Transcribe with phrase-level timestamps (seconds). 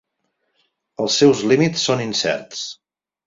[1.03, 2.65] Els seus límits són incerts.